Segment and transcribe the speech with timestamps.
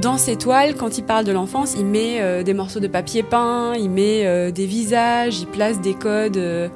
[0.00, 3.22] dans ses toiles, quand il parle de l'enfance, il met euh, des morceaux de papier
[3.22, 6.68] peint, il met euh, des visages, il place des codes euh,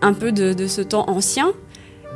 [0.00, 1.52] un peu de, de, ce temps ancien.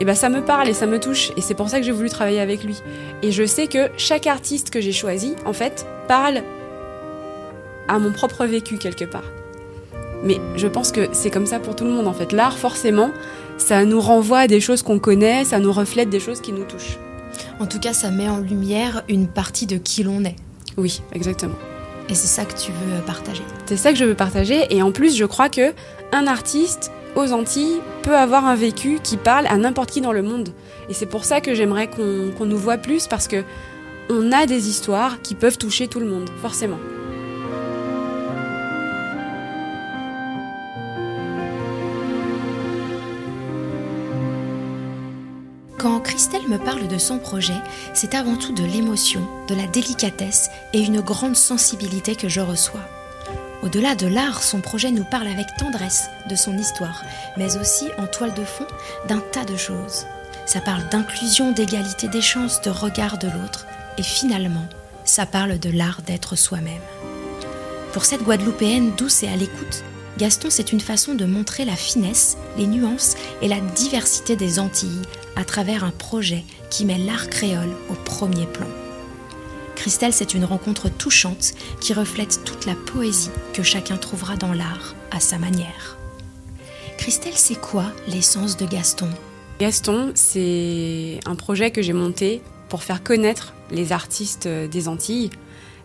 [0.01, 1.33] Et ben ça me parle et ça me touche.
[1.37, 2.77] Et c'est pour ça que j'ai voulu travailler avec lui.
[3.23, 6.43] Et je sais que chaque artiste que j'ai choisi, en fait, parle
[7.87, 9.25] à mon propre vécu quelque part.
[10.23, 12.33] Mais je pense que c'est comme ça pour tout le monde, en fait.
[12.33, 13.11] L'art, forcément,
[13.59, 16.65] ça nous renvoie à des choses qu'on connaît, ça nous reflète des choses qui nous
[16.65, 16.99] touchent.
[17.61, 20.37] En tout cas, ça met en lumière une partie de qui l'on est.
[20.79, 21.55] Oui, exactement.
[22.09, 23.43] Et c'est ça que tu veux partager.
[23.67, 24.75] C'est ça que je veux partager.
[24.75, 25.75] Et en plus, je crois que
[26.11, 30.23] un artiste aux Antilles peut avoir un vécu qui parle à n'importe qui dans le
[30.23, 30.49] monde.
[30.89, 33.45] Et c'est pour ça que j'aimerais qu'on qu nous voit plus parce que
[34.09, 36.79] on a des histoires qui peuvent toucher tout le monde, forcément.
[46.51, 47.61] Me parle de son projet,
[47.95, 52.81] c'est avant tout de l'émotion, de la délicatesse et une grande sensibilité que je reçois.
[53.63, 57.05] Au-delà de l'art, son projet nous parle avec tendresse de son histoire,
[57.37, 58.67] mais aussi en toile de fond
[59.07, 60.07] d'un tas de choses.
[60.45, 64.67] Ça parle d'inclusion, d'égalité des chances, de regard de l'autre, et finalement,
[65.05, 66.83] ça parle de l'art d'être soi-même.
[67.93, 69.85] Pour cette Guadeloupéenne douce et à l'écoute,
[70.21, 75.01] Gaston, c'est une façon de montrer la finesse, les nuances et la diversité des Antilles
[75.35, 78.67] à travers un projet qui met l'art créole au premier plan.
[79.77, 84.95] Christelle, c'est une rencontre touchante qui reflète toute la poésie que chacun trouvera dans l'art
[85.11, 85.97] à sa manière.
[86.99, 89.09] Christelle, c'est quoi l'essence de Gaston?
[89.59, 95.31] Gaston, c'est un projet que j'ai monté pour faire connaître les artistes des Antilles,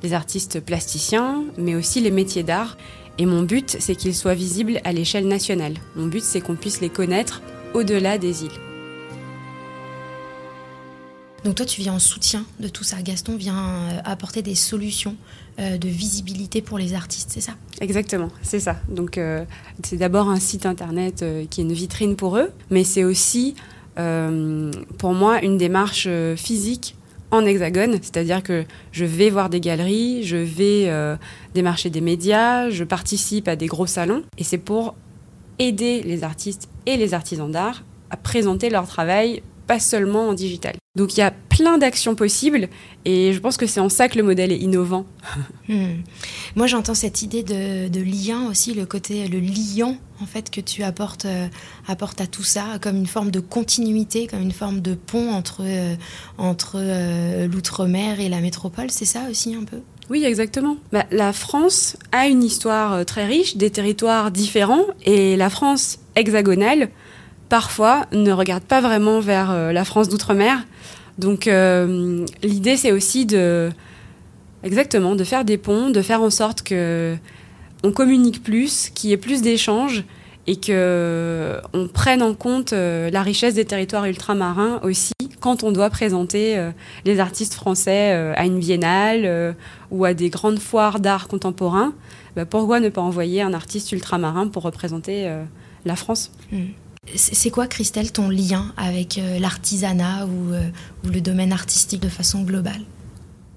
[0.03, 2.77] les artistes plasticiens, mais aussi les métiers d'art.
[3.17, 5.75] Et mon but, c'est qu'ils soient visibles à l'échelle nationale.
[5.95, 7.41] Mon but, c'est qu'on puisse les connaître
[7.73, 8.59] au-delà des îles.
[11.45, 13.01] Donc toi, tu viens en soutien de tout ça.
[13.03, 15.15] Gaston vient euh, apporter des solutions
[15.59, 17.53] euh, de visibilité pour les artistes, c'est ça?
[17.79, 18.77] Exactement, c'est ça.
[18.89, 19.45] Donc euh,
[19.83, 23.53] c'est d'abord un site internet euh, qui est une vitrine pour eux, mais c'est aussi
[23.99, 26.95] euh, pour moi une démarche physique
[27.31, 31.15] en hexagone, c'est-à-dire que je vais voir des galeries, je vais euh,
[31.53, 34.95] démarcher des médias, je participe à des gros salons, et c'est pour
[35.59, 40.75] aider les artistes et les artisans d'art à présenter leur travail, pas seulement en digital.
[40.95, 42.69] Donc il y a plein d'actions possibles
[43.03, 45.05] et je pense que c'est en ça que le modèle est innovant.
[45.67, 46.03] Hmm.
[46.55, 50.61] Moi j'entends cette idée de, de, lien aussi, le côté, le liant en fait que
[50.61, 51.47] tu apportes, euh,
[51.87, 55.61] apportes à tout ça, comme une forme de continuité, comme une forme de pont entre,
[55.61, 55.95] euh,
[56.37, 59.77] entre euh, l'outre-mer et la métropole, c'est ça aussi un peu?
[60.09, 60.77] Oui, exactement.
[60.91, 66.89] Bah, la France a une histoire très riche, des territoires différents, et la France hexagonale,
[67.49, 70.65] parfois, ne regarde pas vraiment vers euh, la France d'outre-mer.
[71.17, 73.69] Donc euh, l'idée, c'est aussi de,
[74.63, 77.15] exactement, de faire des ponts, de faire en sorte que
[77.83, 80.03] on communique plus, qu'il y ait plus d'échanges
[80.47, 85.71] et que on prenne en compte euh, la richesse des territoires ultramarins aussi quand on
[85.71, 86.59] doit présenter
[87.03, 89.55] les artistes français à une biennale
[89.91, 91.93] ou à des grandes foires d'art contemporain.
[92.35, 95.29] Bah, pourquoi ne pas envoyer un artiste ultramarin pour représenter
[95.85, 96.31] la France?
[96.51, 96.63] Mmh.
[97.13, 100.63] C'est quoi, Christelle, ton lien avec euh, l'artisanat ou, euh,
[101.05, 102.81] ou, le domaine artistique de façon globale?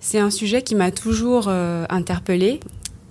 [0.00, 2.60] C'est un sujet qui m'a toujours euh, interpellée.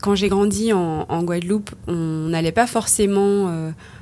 [0.01, 3.51] Quand j'ai grandi en, Guadeloupe, on n'allait pas forcément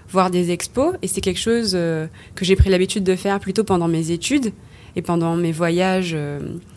[0.10, 2.10] voir des expos et c'est quelque chose que
[2.42, 4.52] j'ai pris l'habitude de faire plutôt pendant mes études
[4.98, 6.14] et pendant mes voyages.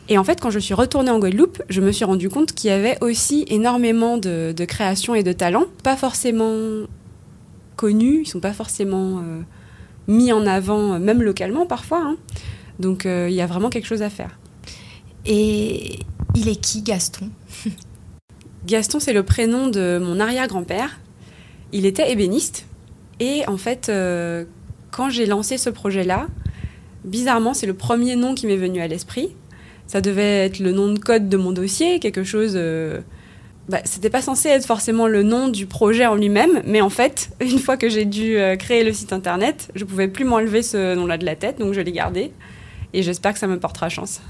[0.09, 2.71] Et en fait, quand je suis retournée en Guadeloupe, je me suis rendu compte qu'il
[2.71, 6.87] y avait aussi énormément de, de créations et de talents, pas forcément
[7.79, 9.41] connus, ils sont pas forcément euh,
[10.09, 12.03] mis en avant, euh, même localement parfois.
[12.05, 12.17] Hein.
[12.79, 14.39] Donc euh, il y a vraiment quelque chose à faire.
[15.25, 16.01] Et
[16.35, 17.31] il est qui Gaston?
[18.67, 20.99] Gaston, c'est le prénom de mon arrière-grand-père.
[21.73, 22.67] Il était ébéniste.
[23.21, 24.45] Et en fait, euh,
[24.91, 26.27] quand j'ai lancé ce projet-là,
[27.05, 29.31] bizarrement, c'est le premier nom qui m'est venu à l'esprit.
[29.87, 32.53] Ça devait être le nom de code de mon dossier, quelque chose.
[32.57, 33.01] Euh,
[33.69, 37.31] bah, c'était pas censé être forcément le nom du projet en lui-même, mais en fait,
[37.41, 40.95] une fois que j'ai dû euh, créer le site internet, je pouvais plus m'enlever ce
[40.95, 42.33] nom-là de la tête, donc je l'ai gardé.
[42.95, 44.23] Et j'espère que ça me portera chance.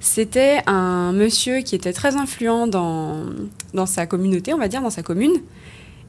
[0.00, 3.24] C'était un monsieur qui était très influent dans,
[3.74, 5.32] dans sa communauté, on va dire, dans sa commune.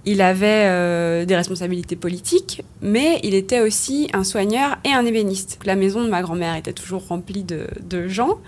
[0.04, 5.59] Il avait euh, des responsabilités politiques, mais il était aussi un soigneur et un ébéniste.
[5.63, 8.39] La maison de ma grand-mère était toujours remplie de, de, gens,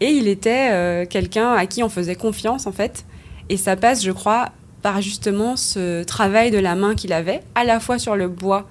[0.00, 3.04] et il était euh, quelqu'un à qui on faisait confiance, en fait.
[3.50, 4.50] Et ça passe, je crois,
[4.80, 8.68] par justement ce travail de la main qu'il avait, à la fois sur le bois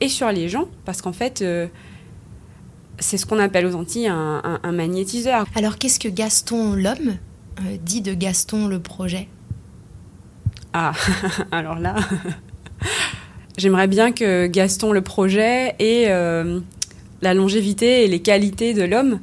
[0.00, 1.66] et sur les gens, parce qu'en fait, euh,
[3.00, 5.46] c'est ce qu'on appelle aux Antilles un, un, un, magnétiseur.
[5.56, 7.16] Alors qu'est-ce que Gaston l'homme
[7.58, 9.26] euh, dit de Gaston le projet?
[10.72, 10.92] Ah,
[11.50, 11.96] alors là,
[13.58, 16.60] j'aimerais bien que Gaston le projet ait euh,
[17.20, 19.18] la longévité et les qualités de l'homme.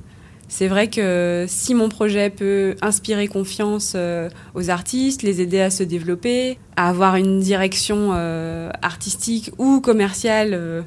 [0.49, 5.69] C'est vrai que si mon projet peut inspirer confiance euh, aux artistes, les aider à
[5.69, 10.81] se développer, à avoir une direction euh, artistique ou commerciale euh,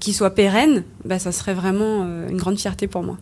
[0.00, 3.18] qui soit pérenne, bah, ça serait vraiment une grande fierté pour moi.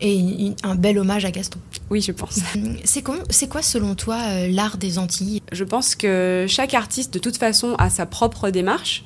[0.00, 1.58] Et une- un bel hommage à Gaston.
[1.90, 2.38] Oui, je pense.
[2.84, 3.16] C'est quoi,
[3.50, 4.18] quoi selon toi
[4.48, 5.42] l'art des Antilles?
[5.50, 9.04] Je pense que chaque artiste, de toute façon, a sa propre démarche,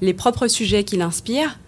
[0.00, 1.60] les propres sujets qui l'inspirent.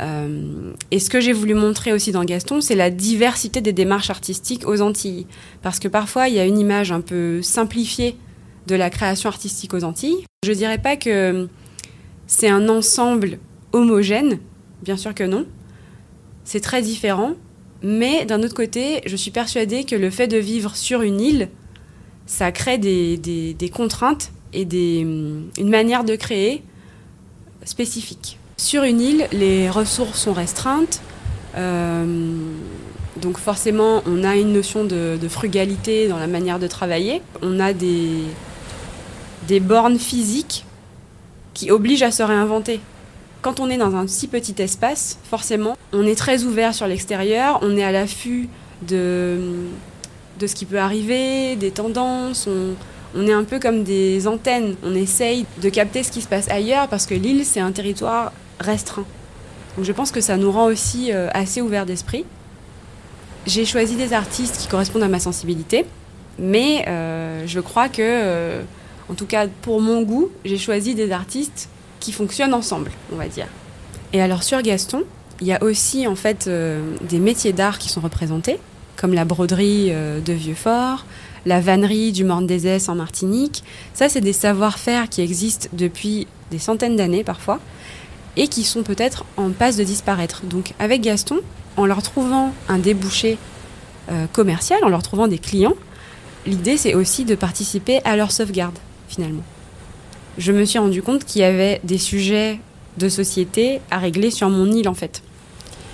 [0.00, 4.10] Euh, et ce que j'ai voulu montrer aussi dans Gaston, c'est la diversité des démarches
[4.10, 5.26] artistiques aux Antilles.
[5.62, 8.16] Parce que parfois, il y a une image un peu simplifiée
[8.66, 10.24] de la création artistique aux Antilles.
[10.44, 11.48] Je dirais pas que
[12.26, 13.38] c'est un ensemble
[13.72, 14.38] homogène,
[14.82, 15.46] bien sûr que non.
[16.44, 17.34] C'est très différent.
[17.82, 21.50] Mais d'un autre côté, je suis persuadée que le fait de vivre sur une île,
[22.24, 24.66] ça crée des, contraintes et
[25.00, 26.62] une manière de créer
[27.64, 28.38] spécifique.
[28.56, 31.00] Sur une île, les ressources sont restreintes.
[31.56, 32.04] euh,
[33.16, 37.22] donc forcément, on a une notion de, frugalité dans la manière de travailler.
[37.42, 38.26] On a des,
[39.60, 40.64] bornes physiques
[41.52, 42.80] qui obligent à se réinventer.
[43.42, 47.60] Quand on est dans un si petit espace, forcément, on est très ouvert sur l'extérieur,
[47.62, 48.48] on est à l'affût
[48.82, 49.38] de,
[50.40, 52.48] ce qui peut arriver, des tendances,
[53.16, 56.50] on est un peu comme des antennes, on essaye de capter ce qui se passe
[56.50, 59.06] ailleurs parce que l'île, c'est un territoire restreint.
[59.76, 62.24] Donc je pense que ça nous rend aussi euh, assez ouverts d'esprit.
[63.46, 65.84] J'ai choisi des artistes qui correspondent à ma sensibilité,
[66.38, 68.62] mais euh, je crois que, euh,
[69.10, 71.68] en tout cas pour mon goût, j'ai choisi des artistes
[72.00, 73.46] qui fonctionnent ensemble, on va dire.
[74.12, 75.02] Et alors sur Gaston,
[75.40, 78.58] il y a aussi en fait des métiers d'art qui sont représentés,
[78.96, 81.04] comme la broderie de Vieux-Fort,
[81.44, 83.64] la vannerie du Morne des en Martinique.
[83.92, 87.58] Ça, c'est des savoir-faire qui existent depuis des centaines d'années parfois
[88.36, 90.42] et qui sont peut-être en passe de disparaître.
[90.44, 91.40] Donc avec Gaston,
[91.76, 93.38] en leur trouvant un débouché
[94.10, 95.74] euh, commercial, en leur trouvant des clients,
[96.46, 98.78] l'idée c'est aussi de participer à leur sauvegarde
[99.08, 99.42] finalement.
[100.38, 102.58] Je me suis rendu compte qu'il y avait des sujets
[102.98, 105.22] de société à régler sur mon île en fait,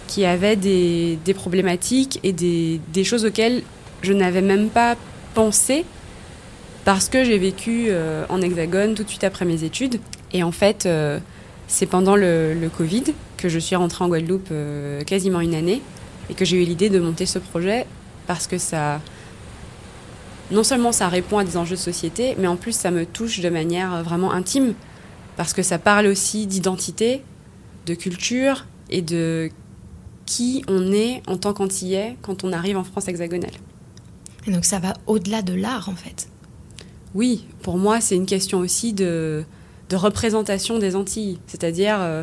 [0.07, 3.63] qui avaient des, des problématiques et des, des choses auxquelles
[4.03, 4.97] je n'avais même pas
[5.35, 5.85] pensé
[6.85, 10.01] parce que j'ai vécu euh, en hexagone tout de suite après mes études.
[10.33, 11.19] Et en fait, euh,
[11.71, 13.05] c'est pendant le, le Covid
[13.37, 15.81] que je suis rentrée en Guadeloupe euh, quasiment une année
[16.29, 17.87] et que j'ai eu l'idée de monter ce projet
[18.27, 19.01] parce que ça,
[20.51, 23.39] non seulement ça répond à des enjeux de société, mais en plus ça me touche
[23.39, 24.75] de manière vraiment intime
[25.37, 27.23] parce que ça parle aussi d'identité,
[27.87, 29.49] de culture et de
[30.27, 33.55] qui on est en tant qu'antillais quand on arrive en France hexagonale.
[34.49, 36.29] Et donc ça va au-delà de l'art en fait.
[37.15, 39.45] Oui, pour moi, c'est une question aussi de,
[39.91, 41.39] de représentation des Antilles.
[41.47, 42.23] C'est-à-dire, euh,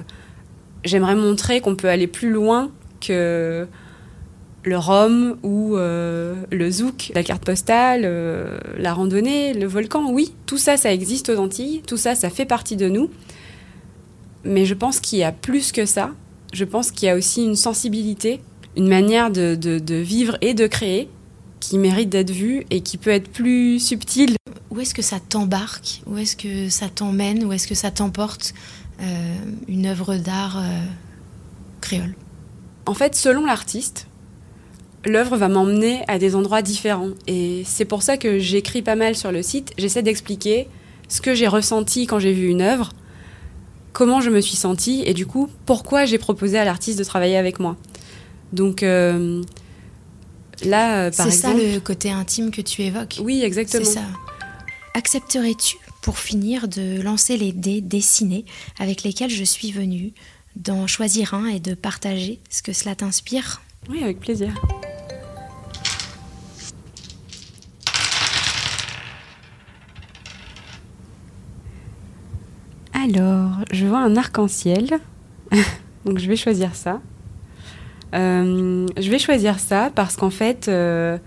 [0.83, 3.67] j'aimerais montrer qu'on peut aller plus loin que
[4.63, 10.11] le rhum ou euh, le zouk, la carte postale, euh, la randonnée, le volcan.
[10.11, 11.83] Oui, tout ça, ça existe aux Antilles.
[11.85, 13.09] Tout ça, ça fait partie de nous.
[14.43, 16.11] Mais je pense qu'il y a plus que ça.
[16.53, 18.39] Je pense qu'il y a aussi une sensibilité,
[18.77, 21.09] une manière de, vivre et de créer
[21.59, 24.37] qui mérite d'être vue et qui peut être plus subtile
[24.77, 26.01] Où est-ce que ça t'embarque?
[26.05, 27.43] Où est-ce que ça t'emmène?
[27.43, 28.53] Où est-ce que ça t'emporte
[29.01, 29.35] euh,
[29.67, 30.85] une œuvre d'art euh,
[31.81, 32.15] créole?
[32.85, 34.05] En fait, selon l'artiste,
[35.03, 37.09] l'œuvre va m'emmener à des endroits différents.
[37.25, 39.73] Et c'est pour ça que j'écris pas mal sur le site.
[39.79, 40.67] J'essaie d'expliquer
[41.07, 42.91] ce que j'ai ressenti quand j'ai vu une œuvre,
[43.93, 47.37] comment je me suis sentie, et du coup, pourquoi j'ai proposé à l'artiste de travailler
[47.37, 47.77] avec moi.
[48.53, 49.41] Donc euh,
[50.63, 51.73] là, par C'est ça exemple...
[51.73, 53.19] le côté intime que tu évoques?
[53.23, 53.85] Oui, C'est exactement.
[53.85, 54.01] ça.
[54.97, 58.45] Accepterais-tu, pour finir, de lancer les dés dessinés
[58.79, 60.11] avec lesquels je suis venue,
[60.55, 63.61] d'en choisir un et de partager ce que cela t'inspire?
[63.89, 64.55] Oui, avec plaisir.
[72.91, 74.99] Alors, je vois un arc-en-ciel.
[76.05, 77.01] Donc, je vais choisir ça.
[78.15, 81.19] Euh, je vais choisir ça parce qu'en fait, euh,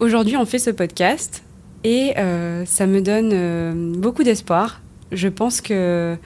[0.00, 1.44] aujourd'hui, on fait ce podcast
[1.84, 4.80] et euh, ça me donne euh, beaucoup d'espoir.
[5.12, 6.16] Je pense que,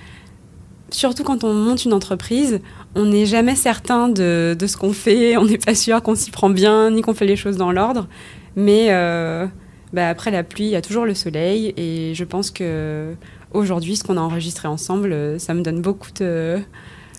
[0.90, 2.60] surtout quand on monte une entreprise,
[2.94, 6.30] on n'est jamais certain de, de ce qu'on fait, on n'est pas sûr qu'on s'y
[6.30, 8.06] prend bien, ni qu'on fait les choses dans l'ordre.
[8.54, 9.46] Mais euh,
[9.92, 11.74] bah, après la pluie, il y a toujours le soleil.
[11.76, 13.14] Et je pense que
[13.52, 16.58] aujourd'hui, ce qu'on a enregistré ensemble, ça me donne beaucoup de...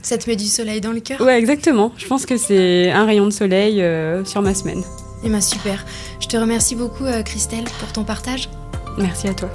[0.01, 1.19] Ça te met du soleil dans le cœur?
[1.19, 1.91] Ouais, exactement.
[1.97, 3.83] Je pense que c'est un rayon de soleil
[4.23, 4.81] sur ma semaine.
[5.23, 5.85] Eh bien super.
[6.19, 8.49] Je te remercie beaucoup euh, Christelle pour ton partage.
[8.97, 9.49] Merci à toi.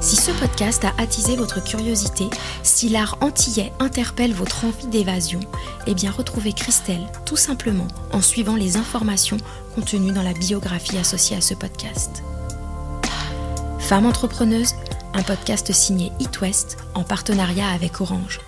[0.00, 2.28] Si ce podcast a attisé votre curiosité,
[2.64, 5.38] si l'art antillais interpelle votre envie d'évasion,
[5.86, 9.36] eh bien retrouvez Christelle tout simplement en suivant les informations
[9.76, 12.24] contenues dans la biographie associée à ce podcast.
[13.78, 14.74] Femme entrepreneuse,
[15.14, 18.40] un podcast signé It West en partenariat avec Orange.